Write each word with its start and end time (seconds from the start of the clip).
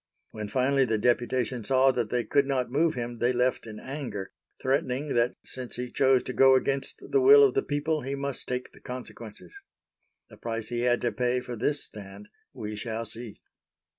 When 0.31 0.47
finally 0.49 0.83
the 0.85 0.97
deputation 0.97 1.63
saw 1.63 1.91
that 1.91 2.09
they 2.09 2.23
could 2.23 2.47
not 2.47 2.71
move 2.71 2.95
him, 2.95 3.17
they 3.17 3.31
left 3.31 3.67
in 3.67 3.79
anger, 3.79 4.31
threatening, 4.59 5.13
that 5.13 5.35
since 5.43 5.75
he 5.75 5.91
chose 5.91 6.23
to 6.23 6.33
go 6.33 6.55
against 6.55 7.03
the 7.11 7.21
will 7.21 7.43
of 7.43 7.53
the 7.53 7.61
people, 7.61 8.01
he 8.01 8.15
must 8.15 8.47
take 8.47 8.71
the 8.71 8.81
consequences. 8.81 9.53
The 10.27 10.37
price 10.37 10.69
he 10.69 10.79
had 10.79 11.01
to 11.01 11.11
pay 11.11 11.39
for 11.39 11.55
this 11.55 11.83
stand 11.83 12.29
we 12.51 12.75
shall 12.75 13.05
see. 13.05 13.41